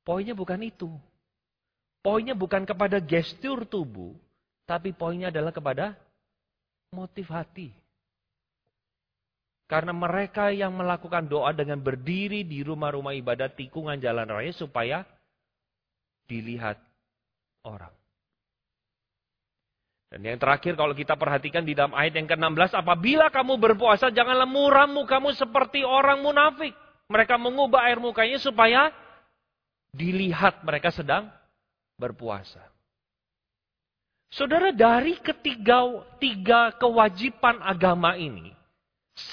Poinnya 0.00 0.32
bukan 0.32 0.64
itu. 0.64 0.88
Poinnya 2.08 2.32
bukan 2.32 2.64
kepada 2.64 3.04
gestur 3.04 3.68
tubuh, 3.68 4.16
tapi 4.64 4.96
poinnya 4.96 5.28
adalah 5.28 5.52
kepada 5.52 5.92
motif 6.88 7.28
hati. 7.28 7.68
Karena 9.68 9.92
mereka 9.92 10.48
yang 10.48 10.72
melakukan 10.72 11.28
doa 11.28 11.52
dengan 11.52 11.76
berdiri 11.76 12.48
di 12.48 12.64
rumah-rumah 12.64 13.12
ibadat 13.12 13.60
tikungan 13.60 14.00
jalan 14.00 14.24
raya 14.24 14.48
supaya 14.56 15.04
dilihat 16.32 16.80
orang. 17.68 17.92
Dan 20.08 20.24
yang 20.24 20.40
terakhir 20.40 20.80
kalau 20.80 20.96
kita 20.96 21.12
perhatikan 21.12 21.60
di 21.60 21.76
dalam 21.76 21.92
ayat 21.92 22.16
yang 22.16 22.24
ke-16, 22.24 22.72
apabila 22.72 23.28
kamu 23.28 23.60
berpuasa 23.60 24.08
janganlah 24.08 24.48
muram 24.48 24.96
mukamu 24.96 25.36
seperti 25.36 25.84
orang 25.84 26.24
munafik. 26.24 26.72
Mereka 27.12 27.36
mengubah 27.36 27.84
air 27.84 28.00
mukanya 28.00 28.40
supaya 28.40 28.88
dilihat 29.92 30.64
mereka 30.64 30.88
sedang 30.88 31.36
berpuasa. 31.98 32.62
Saudara, 34.30 34.70
dari 34.70 35.18
ketiga 35.18 36.06
tiga 36.22 36.70
kewajiban 36.78 37.58
agama 37.58 38.14
ini, 38.14 38.54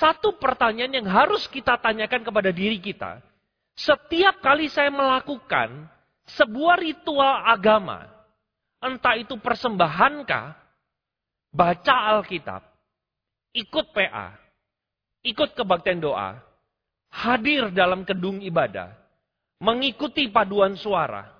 satu 0.01 0.33
pertanyaan 0.41 0.97
yang 0.97 1.07
harus 1.07 1.45
kita 1.45 1.77
tanyakan 1.77 2.25
kepada 2.25 2.49
diri 2.49 2.81
kita, 2.81 3.21
setiap 3.77 4.41
kali 4.41 4.65
saya 4.71 4.89
melakukan 4.89 5.85
sebuah 6.25 6.81
ritual 6.81 7.43
agama, 7.45 8.07
entah 8.81 9.19
itu 9.19 9.35
persembahankah, 9.37 10.57
baca 11.51 11.95
Alkitab, 12.15 12.63
ikut 13.51 13.91
PA, 13.91 14.31
ikut 15.27 15.59
kebaktian 15.59 15.99
doa, 15.99 16.39
hadir 17.11 17.67
dalam 17.75 18.07
kedung 18.07 18.39
ibadah, 18.39 18.95
mengikuti 19.59 20.31
paduan 20.31 20.79
suara, 20.79 21.34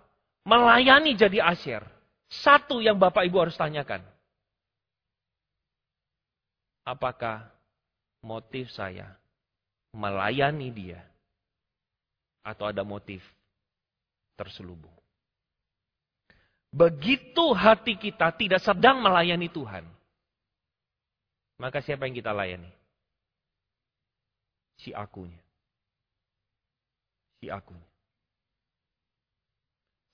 melayani 0.46 1.18
jadi 1.18 1.42
asyir. 1.42 1.82
Satu 2.30 2.80
yang 2.80 2.96
Bapak 2.96 3.26
Ibu 3.26 3.50
harus 3.50 3.58
tanyakan. 3.58 4.06
Apakah 6.86 7.50
motif 8.22 8.70
saya 8.70 9.10
melayani 9.92 10.70
dia? 10.70 11.02
Atau 12.46 12.70
ada 12.70 12.86
motif 12.86 13.26
terselubung? 14.38 14.94
Begitu 16.70 17.46
hati 17.58 17.98
kita 17.98 18.30
tidak 18.38 18.62
sedang 18.62 19.02
melayani 19.02 19.50
Tuhan. 19.50 19.82
Maka 21.58 21.82
siapa 21.82 22.06
yang 22.06 22.14
kita 22.14 22.36
layani? 22.36 22.70
Si 24.78 24.92
akunya. 24.92 25.40
Si 27.40 27.48
akunya. 27.48 27.95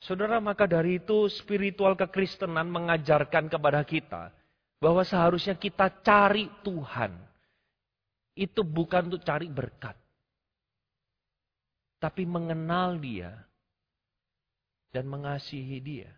Saudara, 0.02 0.42
maka 0.42 0.66
dari 0.66 0.98
itu 0.98 1.30
spiritual 1.30 1.94
kekristenan 1.94 2.66
mengajarkan 2.66 3.46
kepada 3.46 3.86
kita 3.86 4.34
bahwa 4.82 5.06
seharusnya 5.06 5.54
kita 5.54 5.94
cari 6.02 6.50
Tuhan. 6.66 7.14
Itu 8.34 8.66
bukan 8.66 9.14
untuk 9.14 9.22
cari 9.22 9.46
berkat. 9.46 9.94
Tapi 12.02 12.26
mengenal 12.26 12.98
dia 12.98 13.30
dan 14.90 15.06
mengasihi 15.06 15.78
dia. 15.78 16.10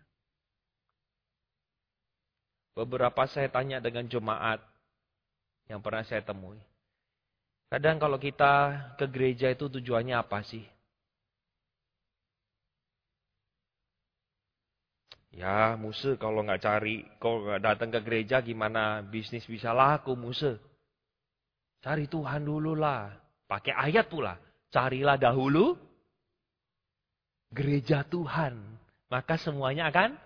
Beberapa 2.72 3.28
saya 3.28 3.52
tanya 3.52 3.84
dengan 3.84 4.08
jemaat 4.08 4.64
yang 5.68 5.84
pernah 5.84 6.02
saya 6.08 6.24
temui. 6.24 6.58
Kadang 7.68 8.00
kalau 8.00 8.16
kita 8.16 8.80
ke 8.96 9.04
gereja 9.12 9.52
itu 9.52 9.68
tujuannya 9.68 10.16
apa 10.16 10.40
sih? 10.40 10.64
Ya, 15.34 15.74
Musa 15.74 16.14
kalau 16.14 16.46
nggak 16.46 16.62
cari, 16.62 17.02
kalau 17.18 17.42
nggak 17.42 17.62
datang 17.62 17.90
ke 17.90 18.00
gereja 18.06 18.38
gimana 18.38 19.02
bisnis 19.02 19.42
bisa 19.50 19.74
laku 19.74 20.14
Musa? 20.14 20.54
Cari 21.82 22.06
Tuhan 22.06 22.46
dulu 22.46 22.78
lah. 22.78 23.10
Pakai 23.50 23.74
ayat 23.74 24.06
pula. 24.06 24.38
Carilah 24.70 25.18
dahulu 25.18 25.74
gereja 27.50 28.06
Tuhan. 28.06 28.56
Maka 29.10 29.34
semuanya 29.36 29.90
akan 29.90 30.16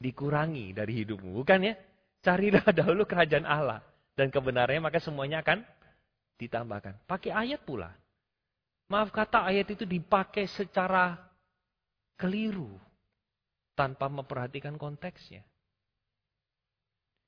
dikurangi 0.00 0.74
dari 0.74 1.04
hidupmu. 1.04 1.38
Bukan 1.44 1.70
ya? 1.70 1.74
Carilah 2.24 2.64
dahulu 2.80 3.04
kerajaan 3.04 3.46
Allah. 3.46 3.84
Dan 4.16 4.32
kebenarannya 4.32 4.90
maka 4.90 4.98
semuanya 4.98 5.44
akan 5.44 5.60
ditambahkan. 6.40 7.04
Pakai 7.04 7.30
ayat 7.30 7.62
pula. 7.62 7.92
Maaf 8.88 9.12
kata 9.12 9.44
ayat 9.44 9.70
itu 9.70 9.84
dipakai 9.86 10.50
secara 10.50 11.14
keliru. 12.18 12.74
Tanpa 13.74 14.10
memperhatikan 14.10 14.78
konteksnya. 14.78 15.42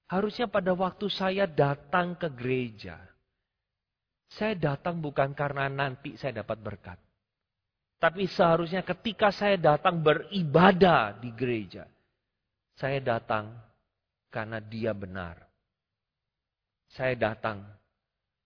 Harusnya 0.07 0.47
pada 0.47 0.71
waktu 0.71 1.11
saya 1.11 1.51
datang 1.51 2.15
ke 2.15 2.31
gereja, 2.31 2.95
saya 4.31 4.55
datang 4.55 5.03
bukan 5.03 5.35
karena 5.35 5.67
nanti 5.67 6.15
saya 6.15 6.43
dapat 6.43 6.59
berkat. 6.63 6.99
Tapi 7.99 8.31
seharusnya 8.31 8.87
ketika 8.87 9.35
saya 9.35 9.59
datang 9.59 10.03
beribadah 10.07 11.19
di 11.19 11.35
gereja, 11.35 11.91
saya 12.79 13.03
datang 13.03 13.51
karena 14.31 14.63
dia 14.63 14.93
benar. 14.93 15.43
Saya 16.87 17.19
datang 17.19 17.67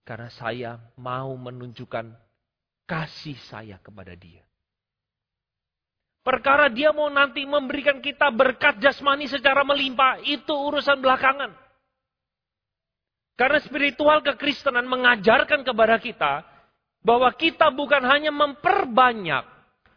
karena 0.07 0.31
saya 0.33 0.71
mau 0.97 1.35
menunjukkan 1.37 2.15
kasih 2.89 3.37
saya 3.47 3.77
kepada 3.83 4.17
dia. 4.17 4.43
Perkara 6.31 6.71
dia 6.71 6.95
mau 6.95 7.11
nanti 7.11 7.43
memberikan 7.43 7.99
kita 7.99 8.31
berkat 8.31 8.79
jasmani 8.79 9.27
secara 9.27 9.67
melimpah, 9.67 10.23
itu 10.23 10.55
urusan 10.55 11.03
belakangan. 11.03 11.51
Karena 13.35 13.59
spiritual 13.59 14.23
kekristenan 14.23 14.87
mengajarkan 14.87 15.67
kepada 15.67 15.99
kita 15.99 16.47
bahwa 17.03 17.35
kita 17.35 17.75
bukan 17.75 18.07
hanya 18.07 18.31
memperbanyak, 18.31 19.43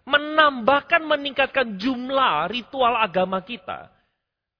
menambahkan, 0.09 1.05
meningkatkan 1.05 1.77
jumlah 1.77 2.49
ritual 2.49 2.97
agama 2.97 3.37
kita. 3.45 3.93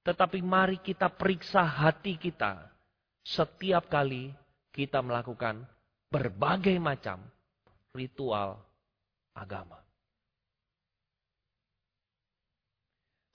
Tetapi 0.06 0.46
mari 0.46 0.77
kita 0.77 1.10
periksa 1.10 1.65
hati 1.65 2.22
kita 2.22 2.70
setiap 3.25 3.89
kali 3.89 4.30
kita 4.70 5.01
melakukan 5.01 5.65
berbagai 6.13 6.77
macam 6.77 7.18
ritual 7.98 8.62
agama. 9.34 9.83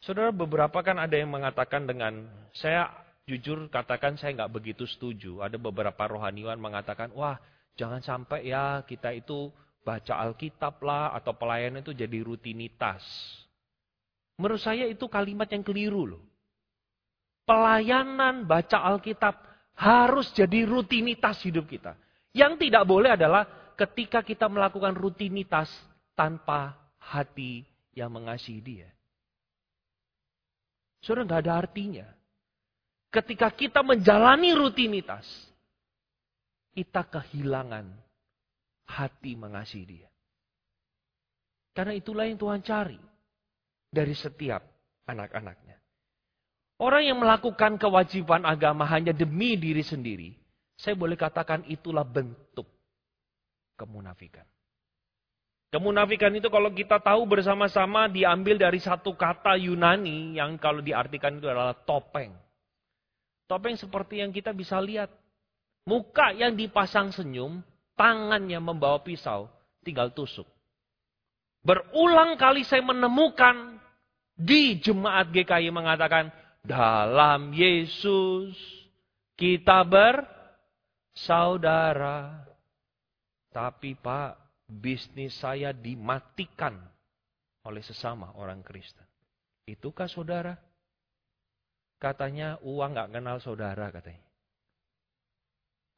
Saudara, 0.09 0.33
beberapa 0.33 0.81
kan 0.81 0.97
ada 0.97 1.13
yang 1.13 1.29
mengatakan 1.29 1.85
dengan, 1.85 2.25
saya 2.57 2.89
jujur 3.29 3.69
katakan 3.69 4.17
saya 4.17 4.33
nggak 4.41 4.57
begitu 4.57 4.89
setuju. 4.89 5.45
Ada 5.45 5.61
beberapa 5.61 6.01
rohaniwan 6.09 6.57
mengatakan, 6.57 7.13
wah 7.13 7.37
jangan 7.77 8.01
sampai 8.01 8.49
ya 8.49 8.81
kita 8.89 9.13
itu 9.13 9.53
baca 9.85 10.17
Alkitab 10.25 10.81
lah 10.81 11.13
atau 11.13 11.37
pelayanan 11.37 11.85
itu 11.85 11.93
jadi 11.93 12.25
rutinitas. 12.25 13.05
Menurut 14.41 14.65
saya 14.65 14.89
itu 14.89 15.05
kalimat 15.13 15.45
yang 15.53 15.61
keliru 15.61 16.17
loh. 16.17 16.25
Pelayanan 17.45 18.49
baca 18.49 18.81
Alkitab 18.89 19.37
harus 19.77 20.33
jadi 20.33 20.65
rutinitas 20.65 21.37
hidup 21.45 21.69
kita. 21.69 22.01
Yang 22.33 22.65
tidak 22.65 22.89
boleh 22.89 23.13
adalah 23.13 23.45
ketika 23.77 24.25
kita 24.25 24.49
melakukan 24.49 24.97
rutinitas 24.97 25.69
tanpa 26.17 26.81
hati 26.97 27.69
yang 27.93 28.09
mengasihi 28.09 28.65
dia. 28.65 28.89
Saudara 31.03 31.27
nggak 31.27 31.43
ada 31.47 31.55
artinya. 31.67 32.07
Ketika 33.09 33.49
kita 33.55 33.81
menjalani 33.81 34.53
rutinitas, 34.53 35.25
kita 36.77 37.03
kehilangan 37.09 37.89
hati 38.89 39.33
mengasihi 39.35 39.87
dia. 39.87 40.09
Karena 41.73 41.95
itulah 41.95 42.27
yang 42.27 42.37
Tuhan 42.37 42.61
cari 42.61 42.99
dari 43.89 44.13
setiap 44.13 44.61
anak-anaknya. 45.07 45.79
Orang 46.79 47.03
yang 47.03 47.19
melakukan 47.19 47.75
kewajiban 47.81 48.47
agama 48.47 48.87
hanya 48.87 49.11
demi 49.11 49.59
diri 49.59 49.83
sendiri, 49.83 50.31
saya 50.79 50.95
boleh 50.95 51.19
katakan 51.19 51.67
itulah 51.67 52.07
bentuk 52.07 52.67
kemunafikan. 53.75 54.47
Kemunafikan 55.69 56.33
itu 56.33 56.49
kalau 56.49 56.73
kita 56.73 56.97
tahu 56.97 57.29
bersama-sama 57.29 58.09
diambil 58.09 58.57
dari 58.57 58.81
satu 58.81 59.13
kata 59.13 59.61
Yunani 59.61 60.41
yang 60.41 60.57
kalau 60.57 60.81
diartikan 60.81 61.37
itu 61.37 61.45
adalah 61.45 61.77
topeng. 61.77 62.33
Topeng 63.45 63.77
seperti 63.77 64.25
yang 64.25 64.33
kita 64.33 64.57
bisa 64.57 64.81
lihat. 64.81 65.13
Muka 65.85 66.33
yang 66.37 66.57
dipasang 66.57 67.13
senyum, 67.13 67.65
tangannya 67.97 68.61
membawa 68.61 69.01
pisau, 69.01 69.49
tinggal 69.85 70.13
tusuk. 70.13 70.45
Berulang 71.65 72.37
kali 72.41 72.65
saya 72.65 72.85
menemukan 72.85 73.81
di 74.37 74.77
jemaat 74.81 75.33
GKI 75.33 75.69
mengatakan, 75.73 76.33
dalam 76.65 77.53
Yesus 77.57 78.57
kita 79.37 79.85
bersaudara. 81.17 82.45
Tapi 83.49 83.97
Pak, 83.97 84.48
bisnis 84.69 85.33
saya 85.41 85.73
dimatikan 85.73 86.77
oleh 87.65 87.81
sesama 87.81 88.37
orang 88.37 88.61
Kristen. 88.61 89.09
Itukah 89.65 90.07
saudara? 90.07 90.55
Katanya 91.99 92.61
uang 92.63 92.95
gak 92.95 93.11
kenal 93.11 93.43
saudara 93.43 93.91
katanya. 93.91 94.29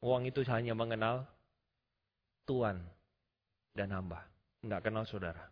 Uang 0.01 0.25
itu 0.25 0.41
hanya 0.49 0.73
mengenal 0.73 1.29
Tuhan 2.49 2.81
dan 3.77 3.93
hamba. 3.93 4.25
Nggak 4.65 4.89
kenal 4.89 5.05
saudara. 5.05 5.45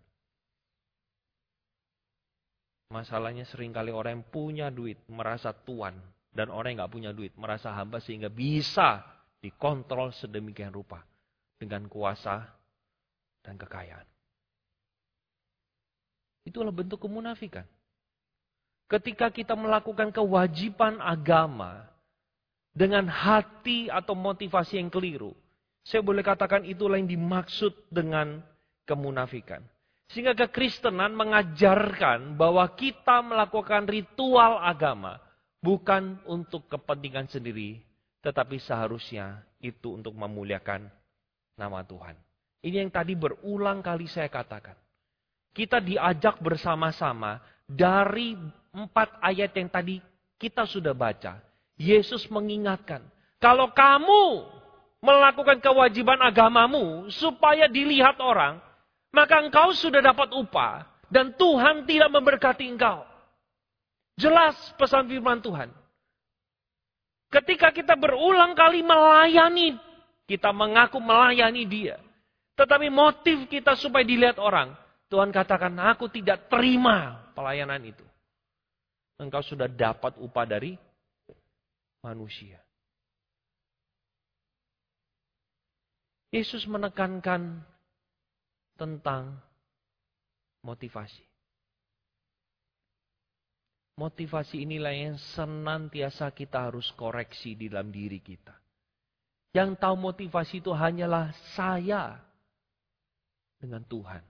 Masalahnya 2.89 3.45
sering 3.45 3.69
kali 3.69 3.93
orang 3.93 4.19
yang 4.21 4.27
punya 4.33 4.67
duit 4.73 4.97
merasa 5.05 5.53
tuan. 5.53 5.93
Dan 6.33 6.49
orang 6.49 6.73
yang 6.73 6.85
nggak 6.85 6.93
punya 6.93 7.11
duit 7.13 7.33
merasa 7.37 7.73
hamba 7.73 8.01
sehingga 8.01 8.33
bisa 8.33 9.05
dikontrol 9.37 10.09
sedemikian 10.17 10.73
rupa. 10.73 11.05
Dengan 11.61 11.85
kuasa 11.85 12.58
dan 13.43 13.55
kekayaan. 13.55 14.07
Itulah 16.47 16.73
bentuk 16.73 17.03
kemunafikan. 17.03 17.67
Ketika 18.89 19.29
kita 19.29 19.53
melakukan 19.53 20.09
kewajiban 20.09 20.97
agama 20.97 21.85
dengan 22.73 23.05
hati 23.05 23.85
atau 23.85 24.17
motivasi 24.17 24.81
yang 24.81 24.89
keliru, 24.89 25.37
saya 25.85 26.01
boleh 26.01 26.25
katakan 26.25 26.65
itulah 26.65 26.97
yang 26.97 27.05
dimaksud 27.05 27.73
dengan 27.93 28.41
kemunafikan. 28.89 29.61
Sehingga 30.09 30.33
kekristenan 30.33 31.13
mengajarkan 31.13 32.33
bahwa 32.33 32.65
kita 32.73 33.21
melakukan 33.21 33.85
ritual 33.85 34.57
agama 34.57 35.21
bukan 35.61 36.17
untuk 36.25 36.65
kepentingan 36.65 37.29
sendiri, 37.29 37.77
tetapi 38.25 38.57
seharusnya 38.57 39.45
itu 39.61 39.93
untuk 39.93 40.17
memuliakan 40.17 40.89
nama 41.53 41.85
Tuhan. 41.85 42.28
Ini 42.59 42.83
yang 42.83 42.91
tadi 42.91 43.15
berulang 43.15 43.79
kali 43.79 44.07
saya 44.07 44.27
katakan. 44.27 44.75
Kita 45.55 45.79
diajak 45.79 46.43
bersama-sama 46.43 47.39
dari 47.63 48.35
empat 48.75 49.19
ayat 49.23 49.51
yang 49.55 49.69
tadi 49.71 49.97
kita 50.35 50.67
sudah 50.67 50.91
baca. 50.91 51.39
Yesus 51.79 52.27
mengingatkan, 52.27 52.99
kalau 53.39 53.71
kamu 53.71 54.43
melakukan 54.99 55.63
kewajiban 55.63 56.19
agamamu 56.19 57.07
supaya 57.07 57.71
dilihat 57.71 58.19
orang, 58.19 58.59
maka 59.15 59.39
engkau 59.39 59.71
sudah 59.71 60.03
dapat 60.03 60.27
upah 60.35 60.83
dan 61.07 61.31
Tuhan 61.39 61.87
tidak 61.87 62.11
memberkati 62.11 62.67
engkau. 62.67 63.07
Jelas 64.19 64.59
pesan 64.75 65.07
firman 65.07 65.39
Tuhan. 65.39 65.71
Ketika 67.31 67.71
kita 67.71 67.95
berulang 67.95 68.51
kali 68.51 68.83
melayani, 68.83 69.79
kita 70.27 70.51
mengaku 70.51 70.99
melayani 70.99 71.63
dia. 71.63 71.95
Tetapi 72.59 72.91
motif 72.91 73.47
kita 73.47 73.79
supaya 73.79 74.03
dilihat 74.03 74.35
orang. 74.35 74.75
Tuhan 75.07 75.31
katakan, 75.31 75.71
aku 75.79 76.11
tidak 76.11 76.51
terima 76.51 77.31
pelayanan 77.31 77.79
itu. 77.87 78.03
Engkau 79.15 79.39
sudah 79.39 79.71
dapat 79.71 80.19
upah 80.19 80.43
dari 80.43 80.75
manusia. 82.03 82.59
Yesus 86.35 86.67
menekankan 86.67 87.63
tentang 88.75 89.39
motivasi. 90.61 91.25
Motivasi 93.97 94.67
inilah 94.67 94.93
yang 94.95 95.17
senantiasa 95.35 96.31
kita 96.35 96.69
harus 96.69 96.91
koreksi 96.95 97.55
di 97.55 97.71
dalam 97.71 97.89
diri 97.89 98.19
kita. 98.19 98.55
Yang 99.55 99.81
tahu 99.81 99.95
motivasi 99.97 100.61
itu 100.61 100.71
hanyalah 100.71 101.33
saya 101.57 102.28
dengan 103.59 103.83
Tuhan. 103.85 104.23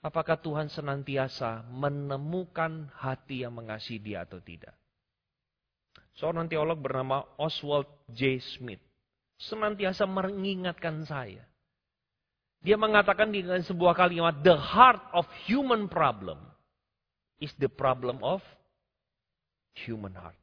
Apakah 0.00 0.40
Tuhan 0.40 0.72
senantiasa 0.72 1.68
menemukan 1.68 2.88
hati 2.96 3.44
yang 3.44 3.52
mengasihi 3.52 4.00
dia 4.00 4.24
atau 4.24 4.40
tidak? 4.40 4.72
Seorang 6.16 6.48
teolog 6.48 6.80
bernama 6.80 7.24
Oswald 7.36 7.88
J. 8.08 8.40
Smith 8.56 8.80
senantiasa 9.40 10.04
mengingatkan 10.04 11.04
saya. 11.04 11.44
Dia 12.60 12.76
mengatakan 12.76 13.32
dengan 13.32 13.64
sebuah 13.64 13.96
kalimat, 13.96 14.44
the 14.44 14.52
heart 14.52 15.00
of 15.16 15.24
human 15.48 15.88
problem 15.88 16.36
is 17.40 17.52
the 17.56 17.72
problem 17.72 18.20
of 18.20 18.44
human 19.84 20.12
heart. 20.12 20.36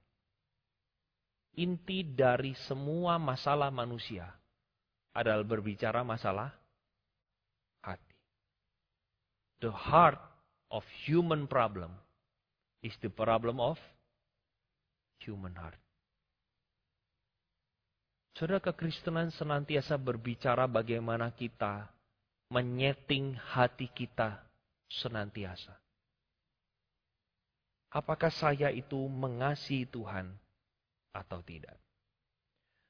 Inti 1.57 2.05
dari 2.05 2.57
semua 2.69 3.21
masalah 3.21 3.69
manusia 3.69 4.29
adalah 5.13 5.45
berbicara 5.45 6.01
masalah 6.05 6.53
The 9.57 9.73
heart 9.73 10.21
of 10.69 10.85
human 11.05 11.49
problem 11.49 11.89
is 12.85 12.93
the 13.01 13.09
problem 13.09 13.57
of 13.57 13.81
human 15.23 15.57
heart. 15.57 15.79
Saudara 18.37 18.61
kekristenan 18.61 19.33
senantiasa 19.33 19.97
berbicara 19.97 20.69
bagaimana 20.69 21.33
kita 21.33 21.89
menyeting 22.53 23.33
hati 23.33 23.89
kita 23.89 24.45
senantiasa. 24.93 25.73
Apakah 27.97 28.29
saya 28.29 28.69
itu 28.69 29.09
mengasihi 29.09 29.89
Tuhan 29.89 30.37
atau 31.17 31.41
tidak? 31.41 31.81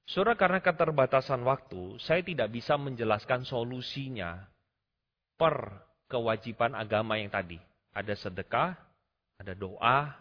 Saudara, 0.03 0.35
karena 0.35 0.59
keterbatasan 0.59 1.43
waktu, 1.47 1.95
saya 1.99 2.19
tidak 2.23 2.51
bisa 2.51 2.75
menjelaskan 2.75 3.47
solusinya 3.47 4.51
per 5.39 5.86
kewajiban 6.07 6.73
agama 6.73 7.19
yang 7.19 7.29
tadi. 7.31 7.59
Ada 7.91 8.15
sedekah, 8.15 8.75
ada 9.37 9.53
doa, 9.53 10.11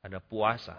ada 0.00 0.18
puasa. 0.20 0.76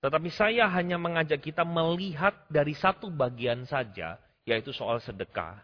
Tetapi 0.00 0.28
saya 0.32 0.68
hanya 0.68 1.00
mengajak 1.00 1.40
kita 1.40 1.64
melihat 1.64 2.34
dari 2.48 2.76
satu 2.76 3.08
bagian 3.08 3.64
saja, 3.64 4.20
yaitu 4.44 4.70
soal 4.70 5.00
sedekah. 5.00 5.60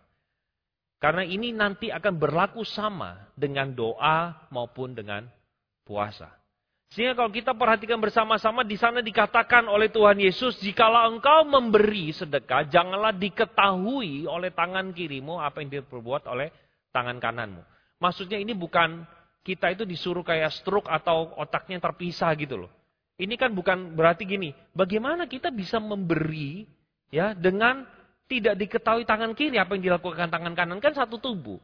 Karena 1.00 1.24
ini 1.24 1.52
nanti 1.52 1.88
akan 1.88 2.14
berlaku 2.20 2.60
sama 2.64 3.32
dengan 3.32 3.72
doa 3.72 4.48
maupun 4.52 4.92
dengan 4.92 5.24
puasa. 5.84 6.28
Sehingga 6.90 7.14
kalau 7.14 7.30
kita 7.30 7.54
perhatikan 7.54 8.02
bersama-sama 8.02 8.66
di 8.66 8.74
sana 8.74 8.98
dikatakan 8.98 9.70
oleh 9.70 9.94
Tuhan 9.94 10.18
Yesus, 10.18 10.58
jikalau 10.58 11.14
engkau 11.14 11.46
memberi 11.46 12.10
sedekah, 12.10 12.66
janganlah 12.66 13.14
diketahui 13.14 14.26
oleh 14.26 14.50
tangan 14.50 14.90
kirimu 14.90 15.38
apa 15.38 15.62
yang 15.62 15.70
diperbuat 15.70 16.26
oleh 16.26 16.50
tangan 16.90 17.22
kananmu. 17.22 17.62
Maksudnya 18.00 18.40
ini 18.40 18.56
bukan 18.56 19.04
kita 19.44 19.72
itu 19.76 19.84
disuruh 19.84 20.24
kayak 20.24 20.52
stroke 20.56 20.88
atau 20.88 21.36
otaknya 21.36 21.76
terpisah 21.78 22.32
gitu 22.34 22.66
loh. 22.66 22.72
Ini 23.20 23.36
kan 23.36 23.52
bukan 23.52 23.92
berarti 23.92 24.24
gini, 24.24 24.56
bagaimana 24.72 25.28
kita 25.28 25.52
bisa 25.52 25.76
memberi 25.76 26.64
ya 27.12 27.36
dengan 27.36 27.84
tidak 28.24 28.56
diketahui 28.56 29.04
tangan 29.04 29.36
kiri 29.36 29.60
apa 29.60 29.76
yang 29.76 29.92
dilakukan 29.92 30.32
tangan 30.32 30.56
kanan 30.56 30.80
kan 30.80 30.96
satu 30.96 31.20
tubuh. 31.20 31.60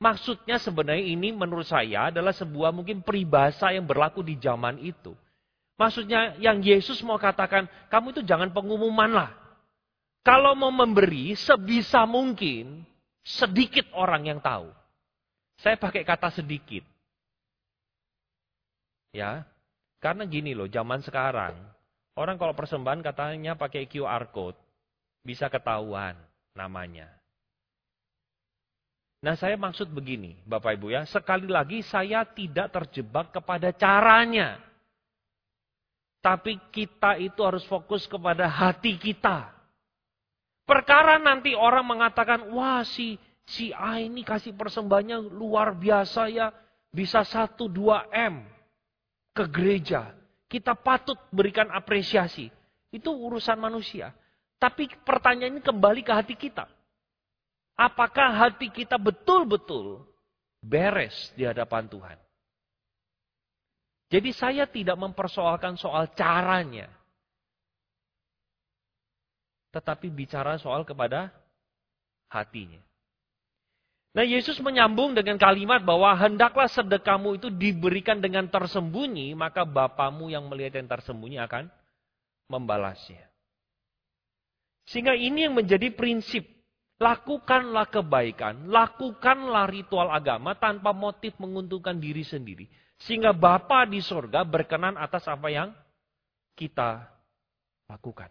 Maksudnya 0.00 0.56
sebenarnya 0.56 1.04
ini 1.12 1.30
menurut 1.30 1.68
saya 1.68 2.08
adalah 2.08 2.32
sebuah 2.32 2.72
mungkin 2.72 3.04
peribahasa 3.04 3.70
yang 3.70 3.84
berlaku 3.84 4.24
di 4.24 4.34
zaman 4.40 4.80
itu. 4.80 5.12
Maksudnya 5.76 6.40
yang 6.40 6.64
Yesus 6.64 7.04
mau 7.04 7.20
katakan, 7.20 7.68
kamu 7.92 8.16
itu 8.16 8.22
jangan 8.24 8.48
pengumuman 8.50 9.12
lah. 9.12 9.30
Kalau 10.24 10.56
mau 10.56 10.72
memberi, 10.72 11.36
sebisa 11.36 12.08
mungkin 12.08 12.84
sedikit 13.20 13.88
orang 13.92 14.28
yang 14.28 14.40
tahu. 14.40 14.79
Saya 15.60 15.76
pakai 15.76 16.02
kata 16.04 16.32
sedikit. 16.32 16.82
Ya, 19.12 19.44
karena 20.00 20.24
gini 20.24 20.56
loh, 20.56 20.70
zaman 20.70 21.04
sekarang, 21.04 21.52
orang 22.16 22.40
kalau 22.40 22.56
persembahan 22.56 23.04
katanya 23.04 23.52
pakai 23.58 23.84
QR 23.84 24.32
code, 24.32 24.56
bisa 25.20 25.52
ketahuan 25.52 26.16
namanya. 26.56 27.10
Nah 29.20 29.36
saya 29.36 29.60
maksud 29.60 29.92
begini, 29.92 30.40
Bapak 30.48 30.80
Ibu 30.80 30.96
ya, 30.96 31.04
sekali 31.04 31.44
lagi 31.44 31.84
saya 31.84 32.24
tidak 32.24 32.72
terjebak 32.72 33.36
kepada 33.36 33.68
caranya. 33.76 34.56
Tapi 36.24 36.56
kita 36.72 37.20
itu 37.20 37.40
harus 37.44 37.64
fokus 37.68 38.08
kepada 38.08 38.48
hati 38.48 38.96
kita. 38.96 39.52
Perkara 40.64 41.20
nanti 41.20 41.52
orang 41.52 41.84
mengatakan, 41.84 42.48
wah 42.52 42.80
si, 42.84 43.20
si 43.50 43.74
A 43.74 43.98
ini 43.98 44.22
kasih 44.22 44.54
persembahannya 44.54 45.30
luar 45.34 45.74
biasa 45.74 46.30
ya, 46.30 46.54
bisa 46.94 47.26
1-2 47.26 47.66
M 48.14 48.46
ke 49.34 49.44
gereja. 49.50 50.14
Kita 50.50 50.74
patut 50.74 51.18
berikan 51.30 51.70
apresiasi. 51.70 52.50
Itu 52.90 53.14
urusan 53.14 53.58
manusia. 53.58 54.10
Tapi 54.58 54.90
pertanyaan 55.06 55.58
ini 55.58 55.62
kembali 55.62 56.02
ke 56.02 56.12
hati 56.12 56.34
kita. 56.34 56.66
Apakah 57.78 58.34
hati 58.34 58.68
kita 58.68 58.98
betul-betul 58.98 60.04
beres 60.60 61.32
di 61.38 61.46
hadapan 61.46 61.86
Tuhan? 61.86 62.18
Jadi 64.10 64.30
saya 64.34 64.66
tidak 64.66 64.98
mempersoalkan 64.98 65.78
soal 65.78 66.10
caranya. 66.18 66.90
Tetapi 69.70 70.10
bicara 70.10 70.58
soal 70.58 70.82
kepada 70.82 71.30
hatinya. 72.26 72.89
Nah 74.10 74.26
Yesus 74.26 74.58
menyambung 74.58 75.14
dengan 75.14 75.38
kalimat 75.38 75.78
bahwa 75.86 76.10
hendaklah 76.18 76.66
sedekahmu 76.66 77.38
itu 77.38 77.46
diberikan 77.46 78.18
dengan 78.18 78.50
tersembunyi, 78.50 79.38
maka 79.38 79.62
Bapamu 79.62 80.26
yang 80.26 80.50
melihat 80.50 80.82
yang 80.82 80.90
tersembunyi 80.90 81.38
akan 81.46 81.70
membalasnya. 82.50 83.30
Sehingga 84.90 85.14
ini 85.14 85.46
yang 85.46 85.54
menjadi 85.54 85.94
prinsip. 85.94 86.42
Lakukanlah 87.00 87.88
kebaikan, 87.88 88.68
lakukanlah 88.68 89.72
ritual 89.72 90.12
agama 90.12 90.52
tanpa 90.52 90.92
motif 90.92 91.32
menguntungkan 91.40 91.96
diri 91.96 92.20
sendiri. 92.20 92.68
Sehingga 93.00 93.32
Bapa 93.32 93.88
di 93.88 94.04
sorga 94.04 94.44
berkenan 94.44 95.00
atas 95.00 95.24
apa 95.24 95.48
yang 95.48 95.72
kita 96.52 97.08
lakukan. 97.88 98.28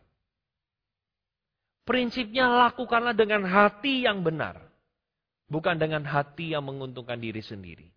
Prinsipnya 1.82 2.46
lakukanlah 2.70 3.18
dengan 3.18 3.42
hati 3.50 4.06
yang 4.06 4.22
benar. 4.22 4.69
Bukan 5.50 5.82
dengan 5.82 6.06
hati 6.06 6.54
yang 6.54 6.66
menguntungkan 6.66 7.18
diri 7.18 7.42
sendiri. 7.42 7.90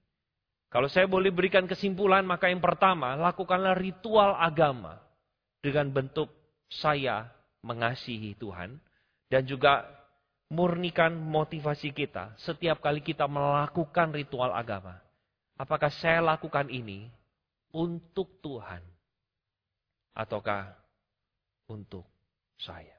Kalau 0.72 0.88
saya 0.88 1.04
boleh 1.04 1.28
berikan 1.28 1.68
kesimpulan, 1.68 2.24
maka 2.24 2.48
yang 2.48 2.64
pertama, 2.64 3.12
lakukanlah 3.12 3.76
ritual 3.76 4.32
agama 4.40 4.96
dengan 5.60 5.92
bentuk 5.92 6.32
saya 6.72 7.28
mengasihi 7.60 8.32
Tuhan 8.40 8.80
dan 9.28 9.44
juga 9.44 9.84
murnikan 10.48 11.12
motivasi 11.16 11.92
kita 11.92 12.36
setiap 12.40 12.80
kali 12.80 13.04
kita 13.04 13.28
melakukan 13.28 14.16
ritual 14.16 14.52
agama. 14.52 14.96
Apakah 15.60 15.92
saya 15.92 16.24
lakukan 16.24 16.72
ini 16.72 17.12
untuk 17.76 18.40
Tuhan 18.40 18.80
ataukah 20.16 20.72
untuk 21.68 22.08
saya? 22.56 22.96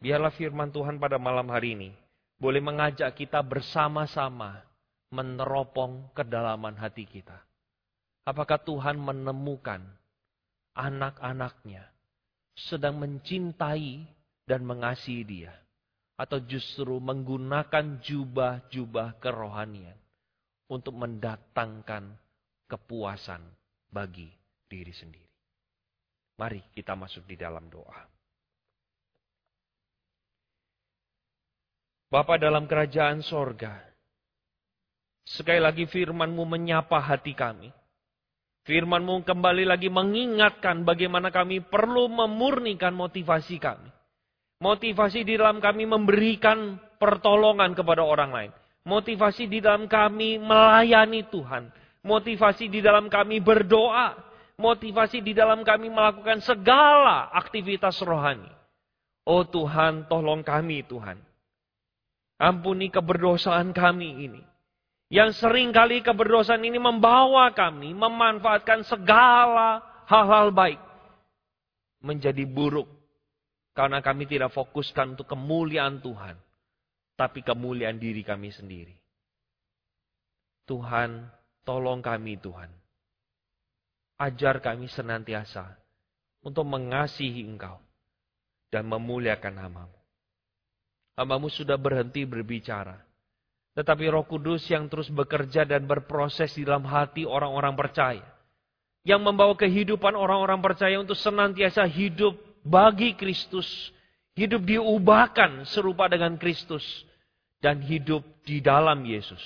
Biarlah 0.00 0.32
firman 0.36 0.68
Tuhan 0.68 1.00
pada 1.00 1.16
malam 1.16 1.48
hari 1.48 1.72
ini 1.72 1.90
boleh 2.36 2.60
mengajak 2.60 3.16
kita 3.16 3.40
bersama-sama 3.40 4.60
meneropong 5.08 6.12
kedalaman 6.12 6.76
hati 6.76 7.08
kita. 7.08 7.40
Apakah 8.26 8.60
Tuhan 8.60 8.98
menemukan 8.98 9.80
anak-anaknya 10.76 11.86
sedang 12.58 12.98
mencintai 13.00 14.04
dan 14.44 14.66
mengasihi 14.66 15.24
dia? 15.24 15.54
Atau 16.16 16.40
justru 16.48 16.96
menggunakan 16.96 18.00
jubah-jubah 18.00 19.20
kerohanian 19.20 20.00
untuk 20.72 20.96
mendatangkan 20.96 22.16
kepuasan 22.64 23.44
bagi 23.92 24.32
diri 24.64 24.96
sendiri. 24.96 25.30
Mari 26.40 26.72
kita 26.72 26.96
masuk 26.96 27.24
di 27.28 27.36
dalam 27.36 27.68
doa. 27.68 28.15
Bapa 32.06 32.38
dalam 32.38 32.70
kerajaan 32.70 33.18
sorga, 33.18 33.82
sekali 35.26 35.58
lagi 35.58 35.90
firmanmu 35.90 36.46
menyapa 36.46 37.02
hati 37.02 37.34
kami. 37.34 37.74
Firmanmu 38.62 39.26
kembali 39.26 39.66
lagi 39.66 39.90
mengingatkan 39.90 40.86
bagaimana 40.86 41.34
kami 41.34 41.66
perlu 41.66 42.06
memurnikan 42.06 42.94
motivasi 42.94 43.58
kami. 43.58 43.90
Motivasi 44.62 45.26
di 45.26 45.34
dalam 45.34 45.58
kami 45.58 45.82
memberikan 45.82 46.78
pertolongan 47.02 47.74
kepada 47.74 48.06
orang 48.06 48.30
lain. 48.30 48.52
Motivasi 48.86 49.50
di 49.50 49.58
dalam 49.58 49.90
kami 49.90 50.38
melayani 50.38 51.26
Tuhan. 51.26 51.74
Motivasi 52.06 52.70
di 52.70 52.78
dalam 52.78 53.10
kami 53.10 53.42
berdoa. 53.42 54.14
Motivasi 54.62 55.26
di 55.26 55.34
dalam 55.34 55.66
kami 55.66 55.90
melakukan 55.90 56.38
segala 56.38 57.34
aktivitas 57.34 57.98
rohani. 58.06 58.46
Oh 59.26 59.42
Tuhan, 59.42 60.06
tolong 60.06 60.46
kami 60.46 60.86
Tuhan. 60.86 61.25
Ampuni 62.36 62.92
keberdosaan 62.92 63.72
kami 63.72 64.28
ini. 64.28 64.42
Yang 65.08 65.40
sering 65.40 65.70
kali 65.70 66.02
keberdosaan 66.02 66.66
ini 66.66 66.76
membawa 66.76 67.54
kami 67.54 67.94
memanfaatkan 67.94 68.82
segala 68.84 69.80
hal-hal 70.10 70.50
baik 70.50 70.80
menjadi 72.02 72.44
buruk. 72.44 72.90
Karena 73.76 74.00
kami 74.00 74.24
tidak 74.24 74.56
fokuskan 74.56 75.16
untuk 75.16 75.28
kemuliaan 75.28 76.00
Tuhan. 76.00 76.36
Tapi 77.16 77.40
kemuliaan 77.40 77.96
diri 77.96 78.20
kami 78.20 78.52
sendiri. 78.52 78.96
Tuhan, 80.66 81.28
tolong 81.64 82.00
kami 82.00 82.36
Tuhan. 82.40 82.68
Ajar 84.16 84.64
kami 84.64 84.88
senantiasa 84.88 85.76
untuk 86.40 86.64
mengasihi 86.64 87.44
Engkau 87.44 87.76
dan 88.72 88.88
memuliakan 88.88 89.54
namamu. 89.60 89.95
Hambamu 91.16 91.48
sudah 91.48 91.80
berhenti 91.80 92.28
berbicara. 92.28 93.00
Tetapi 93.72 94.04
roh 94.08 94.24
kudus 94.24 94.68
yang 94.68 94.88
terus 94.88 95.08
bekerja 95.08 95.64
dan 95.64 95.88
berproses 95.88 96.52
di 96.52 96.64
dalam 96.64 96.84
hati 96.84 97.24
orang-orang 97.24 97.72
percaya. 97.72 98.24
Yang 99.04 99.20
membawa 99.24 99.56
kehidupan 99.56 100.12
orang-orang 100.12 100.60
percaya 100.60 101.00
untuk 101.00 101.16
senantiasa 101.16 101.88
hidup 101.88 102.36
bagi 102.64 103.16
Kristus. 103.16 103.92
Hidup 104.36 104.64
diubahkan 104.68 105.64
serupa 105.64 106.08
dengan 106.08 106.36
Kristus. 106.36 106.84
Dan 107.60 107.80
hidup 107.80 108.20
di 108.44 108.60
dalam 108.60 109.00
Yesus. 109.04 109.40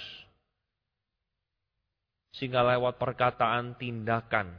Sehingga 2.35 2.63
lewat 2.63 2.99
perkataan, 2.99 3.79
tindakan, 3.79 4.51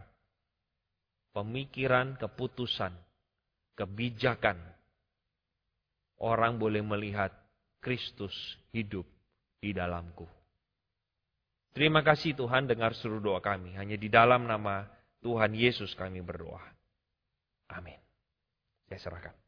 pemikiran, 1.32 2.20
keputusan, 2.20 2.92
kebijakan, 3.76 4.60
orang 6.22 6.62
boleh 6.62 6.86
melihat 6.86 7.34
Kristus 7.82 8.34
hidup 8.70 9.04
di 9.58 9.74
dalamku. 9.74 10.30
Terima 11.72 12.06
kasih 12.06 12.38
Tuhan 12.38 12.68
dengar 12.68 12.94
seluruh 12.94 13.34
doa 13.34 13.42
kami. 13.42 13.74
Hanya 13.80 13.96
di 13.98 14.12
dalam 14.12 14.46
nama 14.46 14.86
Tuhan 15.24 15.56
Yesus 15.56 15.96
kami 15.98 16.20
berdoa. 16.22 16.62
Amin. 17.72 17.98
Saya 18.92 19.00
serahkan. 19.00 19.41